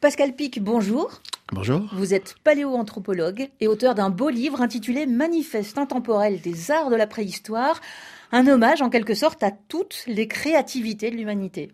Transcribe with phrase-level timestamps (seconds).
[0.00, 1.20] Pascal Pic, bonjour.
[1.52, 1.86] Bonjour.
[1.92, 7.06] Vous êtes paléoanthropologue et auteur d'un beau livre intitulé Manifeste intemporel des arts de la
[7.06, 7.82] préhistoire,
[8.32, 11.70] un hommage en quelque sorte à toutes les créativités de l'humanité.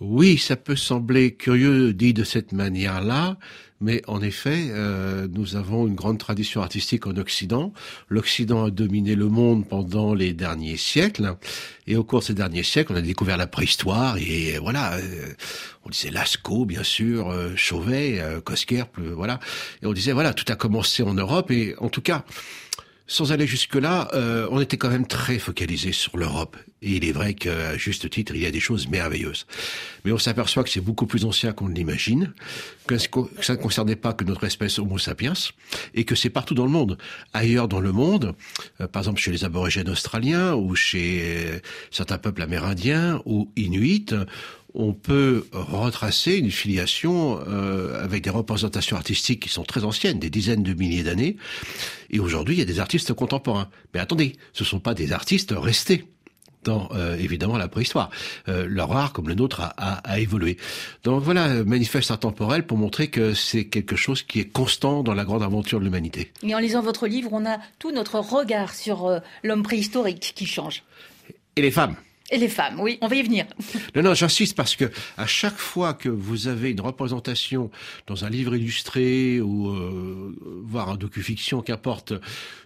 [0.00, 3.36] Oui, ça peut sembler curieux dit de cette manière-là,
[3.80, 7.72] mais en effet, euh, nous avons une grande tradition artistique en Occident.
[8.08, 11.36] L'Occident a dominé le monde pendant les derniers siècles,
[11.86, 15.32] et au cours de ces derniers siècles, on a découvert la préhistoire, et voilà, euh,
[15.84, 19.40] on disait Lascaux, bien sûr, euh, Chauvet, euh, Cosquerp, voilà,
[19.82, 22.24] et on disait voilà, tout a commencé en Europe, et en tout cas,
[23.06, 26.56] sans aller jusque-là, euh, on était quand même très focalisé sur l'Europe.
[26.82, 29.46] Et il est vrai qu'à juste titre, il y a des choses merveilleuses.
[30.04, 32.34] Mais on s'aperçoit que c'est beaucoup plus ancien qu'on ne l'imagine,
[32.86, 35.32] que ça ne concernait pas que notre espèce Homo sapiens,
[35.94, 36.98] et que c'est partout dans le monde.
[37.32, 38.34] Ailleurs dans le monde,
[38.80, 41.58] euh, par exemple chez les aborigènes australiens, ou chez euh,
[41.90, 44.06] certains peuples amérindiens, ou inuits,
[44.76, 50.30] on peut retracer une filiation euh, avec des représentations artistiques qui sont très anciennes, des
[50.30, 51.36] dizaines de milliers d'années.
[52.10, 53.68] Et aujourd'hui, il y a des artistes contemporains.
[53.94, 56.04] Mais attendez, ce ne sont pas des artistes restés
[56.62, 58.10] dans euh, évidemment la préhistoire.
[58.48, 60.58] Euh, leur art, comme le nôtre, a, a, évolué.
[61.04, 65.24] Donc voilà, manifeste intemporel pour montrer que c'est quelque chose qui est constant dans la
[65.24, 66.32] grande aventure de l'humanité.
[66.42, 70.82] Et en lisant votre livre, on a tout notre regard sur l'homme préhistorique qui change.
[71.54, 71.96] Et les femmes
[72.30, 73.46] et les femmes, oui, on va y venir.
[73.94, 77.70] Non, non, j'insiste parce que à chaque fois que vous avez une représentation
[78.08, 82.14] dans un livre illustré ou euh, voire un docu-fiction, qu'importe,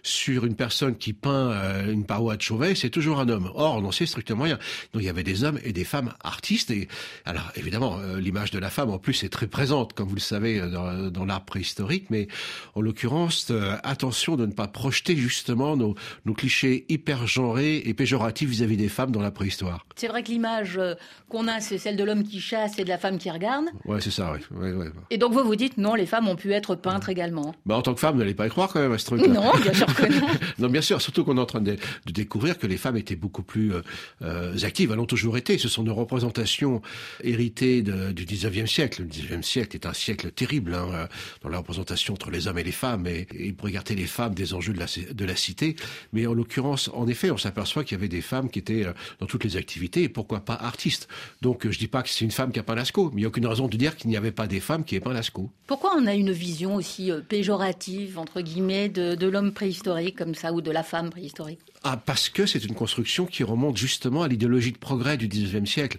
[0.01, 3.51] sur une personne qui peint euh, une paroi de Chauvet, c'est toujours un homme.
[3.53, 4.57] Or, on sait strictement rien.
[4.93, 6.71] Donc, il y avait des hommes et des femmes artistes.
[6.71, 6.87] Et
[7.25, 10.21] alors, évidemment, euh, l'image de la femme, en plus, est très présente, comme vous le
[10.21, 12.07] savez, dans, dans l'art préhistorique.
[12.09, 12.27] Mais
[12.73, 13.51] en l'occurrence,
[13.83, 18.89] attention de ne pas projeter justement nos, nos clichés hyper genrés et péjoratifs vis-à-vis des
[18.89, 19.50] femmes dans la préhistoire.
[19.95, 20.95] C'est vrai que l'image euh,
[21.29, 23.65] qu'on a, c'est celle de l'homme qui chasse et de la femme qui regarde.
[23.85, 24.71] Ouais, c'est ça, oui.
[25.09, 27.53] Et donc vous vous dites, non, les femmes ont pu être peintres également.
[27.65, 29.25] Bah, en tant que femme, n'allez pas y croire quand même à ce truc.
[29.27, 30.27] Non, bien sûr que non.
[30.59, 33.43] non, bien sûr, surtout qu'on est en train de, découvrir que les femmes étaient beaucoup
[33.43, 33.81] plus euh,
[34.21, 35.57] euh, actives, elles ont toujours été.
[35.57, 36.81] Ce sont des représentations
[37.23, 39.03] héritées du 19e siècle.
[39.03, 41.07] Le 19e siècle est un siècle terrible hein,
[41.41, 44.33] dans la représentation entre les hommes et les femmes et, et pour écarter les femmes
[44.33, 45.75] des enjeux de la, de la cité.
[46.13, 48.85] Mais en l'occurrence, en effet, on s'aperçoit qu'il y avait des femmes qui étaient
[49.19, 51.07] dans toutes les activités et pourquoi pas artistes.
[51.41, 53.25] Donc je dis pas que c'est une femme qui a peint Lascaux, mais il n'y
[53.25, 55.49] a aucune raison de dire qu'il n'y avait pas des femmes qui aient peint Lascaux.
[55.67, 60.53] Pourquoi on a une vision aussi euh, péjorative, entre guillemets, de, l'homme préhistorique comme ça,
[60.53, 61.59] ou de la femme préhistorique?
[61.83, 65.65] Ah, parce que c'est une construction qui remonte justement à l'idéologie de progrès du 19e
[65.65, 65.97] siècle.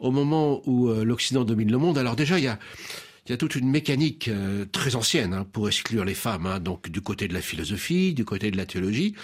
[0.00, 2.58] Au moment où euh, l'Occident domine le monde, alors déjà, il y a,
[3.26, 6.58] il y a toute une mécanique euh, très ancienne hein, pour exclure les femmes, hein,
[6.58, 9.14] donc du côté de la philosophie, du côté de la théologie.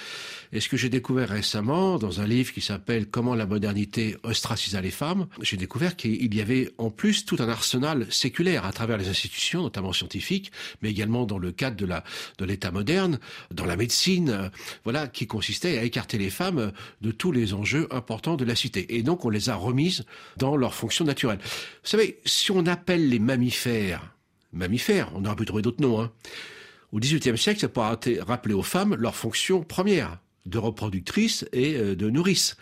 [0.53, 4.81] Et ce que j'ai découvert récemment dans un livre qui s'appelle Comment la modernité ostracisa
[4.81, 8.99] les femmes, j'ai découvert qu'il y avait en plus tout un arsenal séculaire à travers
[8.99, 12.05] les institutions, notamment scientifiques, mais également dans le cadre de la
[12.39, 13.19] de l'État moderne,
[13.51, 14.49] dans la médecine, euh,
[14.85, 18.97] voilà, qui consistait à écarter les femmes de tous les enjeux importants de la cité.
[18.97, 20.05] Et donc on les a remises
[20.37, 21.41] dans leur fonction naturelle.
[21.43, 23.98] Vous savez, si on appelle les mammifères
[24.53, 26.01] mammifères, on aurait pu trouver d'autres noms.
[26.01, 26.11] Hein.
[26.93, 31.95] Au XVIIIe siècle, ça pourra rappeler aux femmes leur fonction première de reproductrice et euh,
[31.95, 32.57] de nourrice.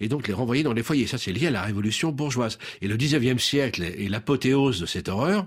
[0.00, 1.06] Et donc les renvoyer dans les foyers.
[1.06, 2.58] Ça, c'est lié à la révolution bourgeoise.
[2.80, 5.46] Et le XIXe siècle est l'apothéose de cette horreur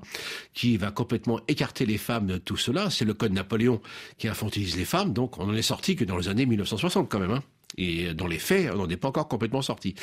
[0.54, 2.90] qui va complètement écarter les femmes de tout cela.
[2.90, 3.82] C'est le code Napoléon
[4.18, 5.14] qui infantilise les femmes.
[5.14, 7.32] Donc on n'en est sorti que dans les années 1960 quand même.
[7.32, 7.44] Hein.
[7.78, 9.96] Et dans les faits, on n'en est pas encore complètement sorti.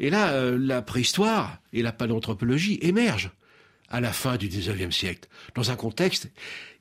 [0.00, 3.30] Et là, euh, la préhistoire et la paléanthropologie émergent
[3.92, 6.30] à la fin du 19e siècle, dans un contexte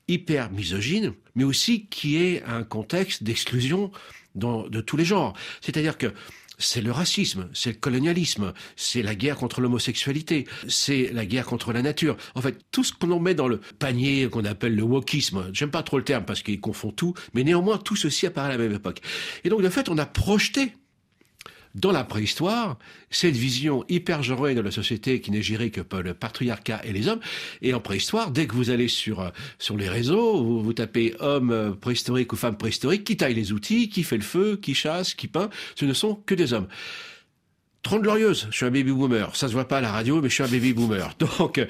[0.08, 3.92] hyper misogyne, mais aussi qui est un contexte d'exclusion
[4.34, 5.34] de tous les genres.
[5.62, 6.14] C'est-à-dire que
[6.58, 11.74] c'est le racisme, c'est le colonialisme, c'est la guerre contre l'homosexualité, c'est la guerre contre
[11.74, 12.18] la nature.
[12.36, 15.84] En fait, tout ce qu'on met dans le panier qu'on appelle le wokisme, j'aime pas
[15.84, 18.74] trop le terme parce qu'il confond tout, mais néanmoins tout ceci apparaît à la même
[18.74, 19.02] époque.
[19.44, 20.74] Et donc, de fait, on a projeté
[21.76, 22.78] dans la préhistoire,
[23.10, 26.92] cette vision hyper genrée de la société qui n'est gérée que par le patriarcat et
[26.92, 27.22] les hommes.
[27.62, 31.52] Et en préhistoire, dès que vous allez sur, euh, sur les réseaux, vous, tapez homme
[31.52, 35.14] euh, préhistorique ou femme préhistorique, qui taille les outils, qui fait le feu, qui chasse,
[35.14, 36.68] qui peint, ce ne sont que des hommes.
[37.84, 39.36] Trente glorieuses, je suis un baby boomer.
[39.36, 41.16] Ça se voit pas à la radio, mais je suis un baby boomer.
[41.40, 41.66] Donc, euh,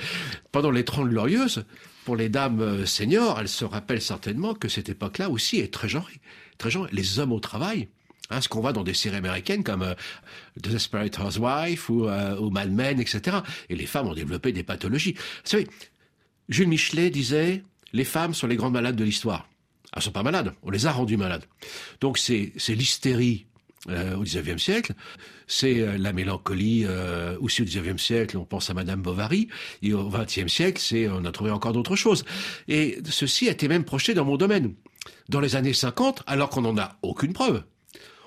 [0.52, 1.64] pendant les trente glorieuses,
[2.06, 6.20] pour les dames seniors, elles se rappellent certainement que cette époque-là aussi est très genrée.
[6.58, 6.90] Très genrée.
[6.92, 7.88] Les hommes au travail,
[8.30, 9.94] Hein, ce qu'on voit dans des séries américaines comme euh,
[10.56, 13.38] Desperate Housewife ou, euh, ou Mad Men, etc.
[13.70, 15.14] Et les femmes ont développé des pathologies.
[15.14, 15.68] Vous savez,
[16.48, 17.64] Jules Michelet disait
[17.94, 19.50] les femmes sont les grandes malades de l'histoire.
[19.94, 21.44] Elles sont pas malades, on les a rendues malades.
[22.00, 23.48] Donc c'est l'hystérie
[23.90, 24.94] euh, au XIXe siècle.
[25.48, 28.38] C'est euh, la mélancolie euh, aussi au XIXe siècle.
[28.38, 29.50] On pense à Madame Bovary.
[29.82, 32.24] Et au XXe siècle, c'est on a trouvé encore d'autres choses.
[32.68, 34.76] Et ceci a été même projeté dans mon domaine.
[35.30, 37.64] Dans les années 50, alors qu'on n'en a aucune preuve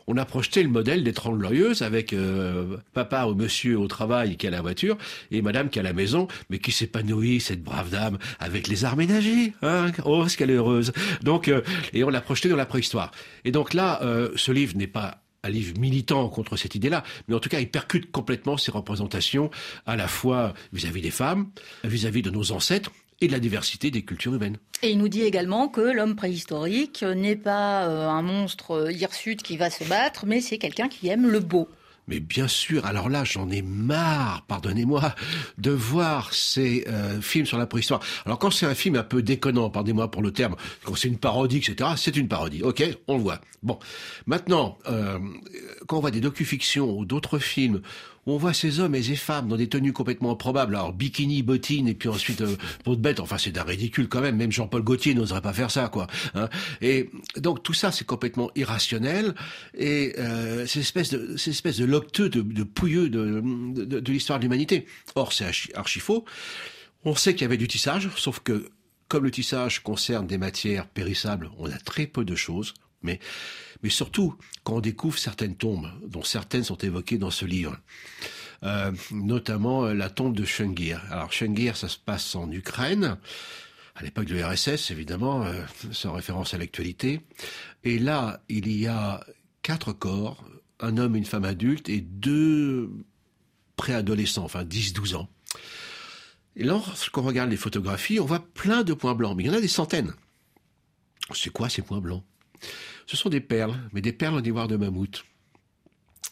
[0.07, 4.37] on a projeté le modèle des Trente Glorieuses avec euh, papa ou monsieur au travail
[4.37, 4.97] qui a la voiture
[5.31, 8.97] et madame qui a la maison, mais qui s'épanouit, cette brave dame, avec les arts
[8.97, 9.53] ménagers.
[9.63, 10.93] Hein oh, ce qu'elle est heureuse.
[11.23, 11.63] Donc, euh,
[11.93, 13.11] et on l'a projeté dans la préhistoire.
[13.45, 17.35] Et donc là, euh, ce livre n'est pas un livre militant contre cette idée-là, mais
[17.35, 19.51] en tout cas, il percute complètement ces représentations,
[19.85, 21.51] à la fois vis-à-vis des femmes,
[21.85, 24.59] vis à -vis de nos ancêtres, et de la diversité des cultures humaines.
[24.83, 29.43] Et il nous dit également que l'homme préhistorique n'est pas euh, un monstre euh, hirsute
[29.43, 31.69] qui va se battre, mais c'est quelqu'un qui aime le beau.
[32.07, 35.15] Mais bien sûr, alors là, j'en ai marre, pardonnez-moi,
[35.59, 38.01] de voir ces euh, films sur la préhistoire.
[38.27, 41.19] Alors quand c'est un film un peu déconnant, pardonnez-moi pour le terme, quand c'est une
[41.19, 42.63] parodie, etc., c'est une parodie.
[42.63, 43.41] Ok, on le voit.
[43.63, 43.79] Bon,
[44.27, 45.19] maintenant, euh,
[45.87, 47.81] quand on voit des docu-fictions ou d'autres films
[48.27, 51.89] on voit ces hommes et ces femmes dans des tenues complètement improbables, alors bikini, bottines,
[51.89, 54.83] et puis ensuite euh, peau de bête, enfin c'est d'un ridicule quand même, même Jean-Paul
[54.83, 56.07] Gaultier n'oserait pas faire ça, quoi.
[56.35, 56.49] Hein.
[56.81, 59.35] Et donc tout ça c'est complètement irrationnel,
[59.77, 64.45] et euh, c'est espèce de, de locteux, de, de pouilleux de, de, de l'histoire de
[64.45, 64.87] l'humanité.
[65.15, 66.25] Or c'est archi faux.
[67.05, 68.71] On sait qu'il y avait du tissage, sauf que
[69.09, 73.21] comme le tissage concerne des matières périssables, on a très peu de choses, mais
[73.85, 74.35] mais surtout
[74.65, 77.77] quand on découvre certaines tombes, dont certaines sont évoquées dans ce livre.
[78.63, 81.03] Euh, notamment euh, la tombe de Schengir.
[81.11, 83.19] Alors Schengir, ça se passe en Ukraine,
[83.95, 85.61] à l'époque de l'URSS, évidemment, euh,
[85.93, 87.21] sans référence à l'actualité.
[87.85, 89.23] Et là, il y a
[89.61, 90.43] quatre corps,
[90.81, 92.91] un homme, une femme adulte et deux
[93.77, 95.29] préadolescents, enfin 10-12 ans.
[96.57, 99.59] Et lorsqu'on regarde les photographies, on voit plein de points blancs, mais il y en
[99.59, 100.15] a des centaines.
[101.35, 102.25] C'est quoi ces points blancs?
[103.07, 105.25] Ce sont des perles, mais des perles en ivoire de mammouth.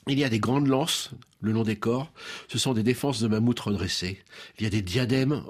[0.09, 1.11] Il y a des grandes lances
[1.43, 2.13] le long des corps,
[2.49, 4.23] ce sont des défenses de mammouth redressées.
[4.59, 5.45] Il y a des diadèmes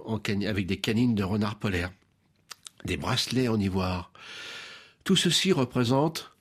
[0.47, 1.93] avec des canines de renard polaire,
[2.85, 4.11] des bracelets en ivoire.
[5.05, 6.33] Tout ceci représente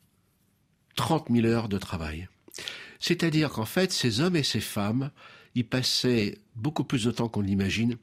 [0.95, 2.29] 30 000 heures de travail.
[2.99, 5.11] C'est-à-dire qu'en fait, ces hommes et ces femmes
[5.55, 7.97] y passaient beaucoup plus de temps qu'on l'imagine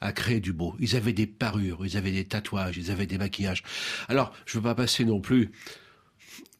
[0.00, 0.74] à créer du beau.
[0.80, 3.62] Ils avaient des parures, ils avaient des tatouages, ils avaient des maquillages.
[4.08, 5.52] Alors, je ne veux pas passer non plus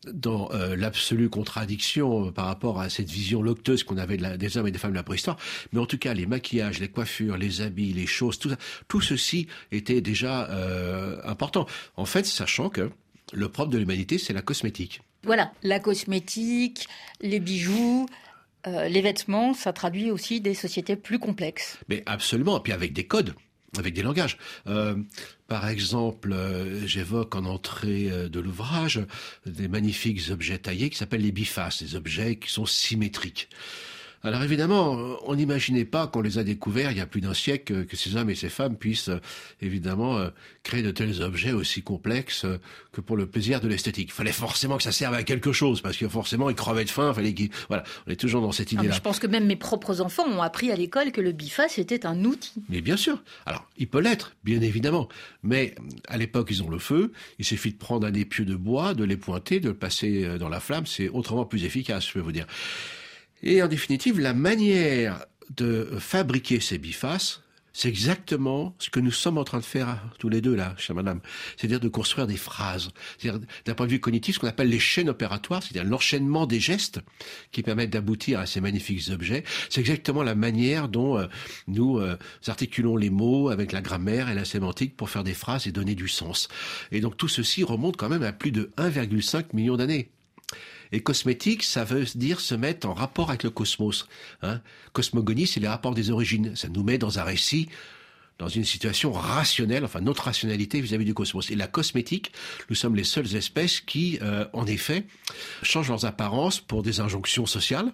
[0.06, 4.66] dans euh, l'absolue contradiction euh, par rapport à cette vision locteuse qu'on avait des hommes
[4.66, 5.36] et des femmes de la préhistoire.
[5.72, 8.56] Mais en tout cas, les maquillages, les coiffures, les habits, les choses, tout, ça,
[8.86, 11.66] tout ceci était déjà euh, important.
[11.96, 12.90] En fait, sachant que
[13.32, 15.02] le propre de l'humanité, c'est la cosmétique.
[15.24, 16.86] Voilà, la cosmétique,
[17.20, 18.06] les bijoux,
[18.66, 21.78] les vêtements, ça traduit aussi des sociétés plus complexes.
[21.88, 23.34] Mais absolument, et puis avec des codes
[23.78, 24.38] avec des langages.
[24.66, 24.96] Euh,
[25.46, 29.00] par exemple, euh, j'évoque en entrée euh, de l'ouvrage
[29.46, 33.48] des magnifiques objets taillés qui s'appellent les bifaces, des objets qui sont symétriques.
[34.24, 37.86] Alors évidemment, on n'imaginait pas qu'on les a découverts il y a plus d'un siècle
[37.86, 39.20] que ces hommes et ces femmes puissent euh,
[39.60, 40.30] évidemment euh,
[40.64, 42.58] créer de tels objets aussi complexes euh,
[42.90, 44.08] que pour le plaisir de l'esthétique.
[44.08, 46.90] Il fallait forcément que ça serve à quelque chose parce que forcément ils crevaient de
[46.90, 47.14] faim.
[47.14, 47.50] Fallait qu'ils...
[47.68, 48.94] voilà, on est toujours dans cette idée-là.
[48.94, 52.04] je pense que même mes propres enfants ont appris à l'école que le biface était
[52.04, 52.54] un outil.
[52.68, 53.22] Mais bien sûr.
[53.46, 55.08] Alors il peut l'être, bien évidemment.
[55.44, 55.76] Mais
[56.08, 57.12] à l'époque ils ont le feu.
[57.38, 60.48] Il suffit de prendre un épieu de bois, de les pointer, de le passer dans
[60.48, 60.86] la flamme.
[60.86, 62.46] C'est autrement plus efficace, je peux vous dire.
[63.42, 65.24] Et en définitive, la manière
[65.56, 67.40] de fabriquer ces bifaces,
[67.78, 70.96] c'est exactement ce que nous sommes en train de faire tous les deux là, chère
[70.96, 71.20] madame.
[71.56, 72.90] C'est-à-dire de construire des phrases.
[73.18, 76.58] C'est-à-dire d'un point de vue cognitif, ce qu'on appelle les chaînes opératoires, c'est-à-dire l'enchaînement des
[76.58, 77.00] gestes
[77.52, 79.44] qui permettent d'aboutir à ces magnifiques objets.
[79.70, 81.26] C'est exactement la manière dont euh,
[81.68, 82.18] nous euh,
[82.48, 85.94] articulons les mots avec la grammaire et la sémantique pour faire des phrases et donner
[85.94, 86.48] du sens.
[86.90, 90.10] Et donc tout ceci remonte quand même à plus de 1,5 million d'années.
[90.92, 94.06] Et cosmétique, ça veut dire se mettre en rapport avec le cosmos.
[94.42, 94.60] Hein.
[94.92, 96.56] Cosmogonie, c'est les rapports des origines.
[96.56, 97.68] Ça nous met dans un récit
[98.38, 101.50] dans une situation rationnelle, enfin notre rationalité vis-à-vis du cosmos.
[101.50, 102.32] Et la cosmétique,
[102.70, 105.06] nous sommes les seules espèces qui, euh, en effet,
[105.62, 107.92] changent leurs apparences pour des injonctions sociales,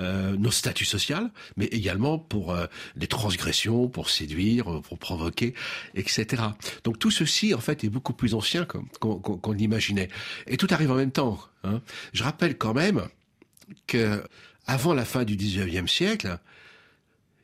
[0.00, 1.28] euh, nos statuts sociaux,
[1.58, 2.66] mais également pour euh,
[2.96, 5.52] des transgressions, pour séduire, euh, pour provoquer,
[5.94, 6.42] etc.
[6.84, 10.08] Donc tout ceci, en fait, est beaucoup plus ancien qu'on l'imaginait.
[10.46, 11.38] Et tout arrive en même temps.
[11.64, 11.82] Hein.
[12.14, 13.08] Je rappelle quand même
[13.86, 14.24] que
[14.66, 16.38] avant la fin du 19e siècle,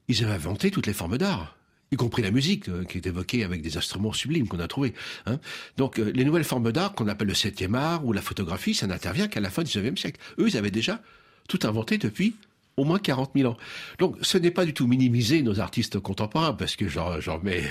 [0.08, 1.52] ils avaient inventé toutes les formes d'art
[1.92, 4.92] y compris la musique qui est évoquée avec des instruments sublimes qu'on a trouvés.
[5.26, 5.38] Hein.
[5.76, 9.28] Donc les nouvelles formes d'art qu'on appelle le septième art ou la photographie, ça n'intervient
[9.28, 10.20] qu'à la fin du 19e siècle.
[10.40, 11.00] Eux, ils avaient déjà
[11.46, 12.34] tout inventé depuis
[12.76, 13.56] au moins 40 000 ans.
[13.98, 17.62] Donc ce n'est pas du tout minimiser nos artistes contemporains, parce que genre, genre mais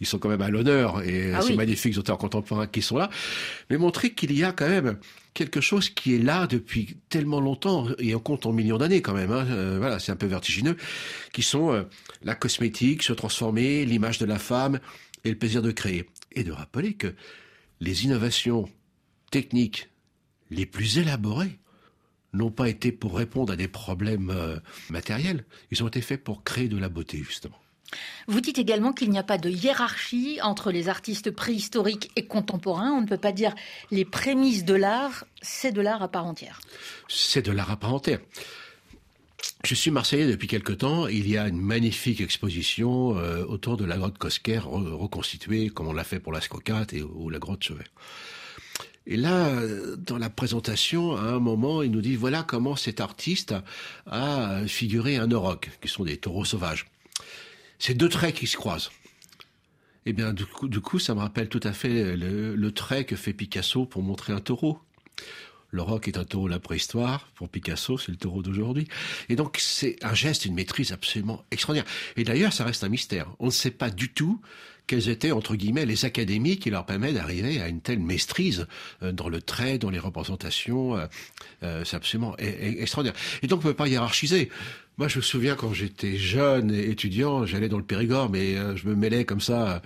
[0.00, 3.10] ils sont quand même à l'honneur, et ah ces magnifiques auteurs contemporains qui sont là,
[3.70, 4.98] mais montrer qu'il y a quand même
[5.34, 9.14] quelque chose qui est là depuis tellement longtemps, et on compte en millions d'années quand
[9.14, 10.76] même, hein, euh, voilà, c'est un peu vertigineux,
[11.32, 11.84] qui sont euh,
[12.22, 14.80] la cosmétique, se transformer, l'image de la femme
[15.24, 16.06] et le plaisir de créer.
[16.32, 17.14] Et de rappeler que
[17.80, 18.68] les innovations
[19.30, 19.90] techniques
[20.50, 21.58] les plus élaborées
[22.32, 24.58] n'ont pas été pour répondre à des problèmes euh,
[24.90, 27.58] matériels, ils ont été faits pour créer de la beauté, justement.
[28.26, 32.92] Vous dites également qu'il n'y a pas de hiérarchie entre les artistes préhistoriques et contemporains.
[32.92, 33.54] On ne peut pas dire
[33.90, 36.60] les prémices de l'art, c'est de l'art à part entière.
[37.08, 38.20] C'est de l'art à part entière.
[39.64, 41.08] Je suis marseillais depuis quelque temps.
[41.08, 45.92] Il y a une magnifique exposition euh, autour de la grotte Cosquer reconstituée comme on
[45.92, 47.84] l'a fait pour la Scocate et ou la grotte Chevet.
[49.06, 49.50] Et là,
[49.96, 53.54] dans la présentation, à un moment, il nous dit voilà comment cet artiste
[54.06, 56.86] a figuré un auroch, qui sont des taureaux sauvages.
[57.78, 58.90] C'est deux traits qui se croisent.
[60.04, 63.84] Eh bien, du coup, ça me rappelle tout à fait le, trait que fait Picasso
[63.84, 64.78] pour montrer un taureau.
[65.70, 67.28] Le est un taureau de la préhistoire.
[67.34, 68.88] Pour Picasso, c'est le taureau d'aujourd'hui.
[69.28, 71.90] Et donc, c'est un geste, une maîtrise absolument extraordinaire.
[72.16, 73.28] Et d'ailleurs, ça reste un mystère.
[73.38, 74.40] On ne sait pas du tout
[74.86, 78.66] quelles étaient, entre guillemets, les académies qui leur permettent d'arriver à une telle maîtrise
[79.02, 80.96] euh, dans le trait, dans les représentations.
[80.96, 81.06] Euh,
[81.62, 83.18] euh, c'est absolument e-, e-, extraordinaire.
[83.42, 84.48] Et donc, on ne peut pas hiérarchiser.
[84.96, 88.88] Moi, je me souviens quand j'étais jeune et étudiant, j'allais dans le Périgord, mais je
[88.88, 89.80] me mêlais comme ça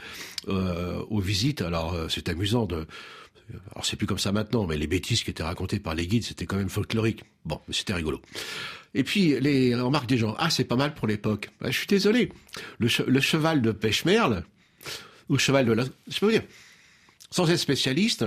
[0.47, 1.61] aux visites.
[1.61, 2.87] Alors, c'est amusant de...
[3.73, 6.25] Alors, c'est plus comme ça maintenant, mais les bêtises qui étaient racontées par les guides,
[6.25, 7.25] c'était quand même folklorique.
[7.45, 8.21] Bon, c'était rigolo.
[8.95, 11.51] Et puis, les remarques des gens, ah, c'est pas mal pour l'époque.
[11.61, 12.33] Bah, je suis désolé.
[12.79, 14.45] Le, le cheval de pêche-merle,
[15.29, 15.85] ou cheval de la...
[16.09, 16.43] Je peux vous dire,
[17.31, 18.25] sans être spécialiste,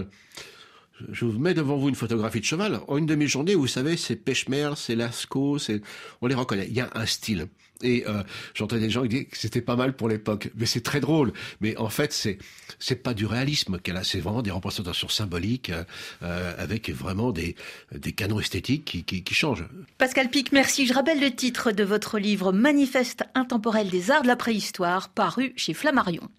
[1.12, 2.80] je vous mets devant vous une photographie de cheval.
[2.88, 5.82] En une demi-journée, vous savez, c'est pêche-mer, c'est Lascaux, c'est,
[6.22, 6.68] on les reconnaît.
[6.70, 7.48] Il y a un style.
[7.82, 8.24] Et euh,
[8.54, 10.50] j'entendais des gens qui disaient que c'était pas mal pour l'époque.
[10.56, 11.34] Mais c'est très drôle.
[11.60, 12.38] Mais en fait, c'est
[12.80, 14.04] c'est pas du réalisme qu'elle a.
[14.04, 15.72] C'est vraiment des représentations symboliques
[16.24, 17.56] euh, avec vraiment des
[17.92, 19.66] des canons esthétiques qui, qui, qui changent.
[19.98, 20.88] Pascal Pic, merci.
[20.88, 25.52] Je rappelle le titre de votre livre Manifeste intemporel des arts de la préhistoire, paru
[25.58, 26.30] chez Flammarion.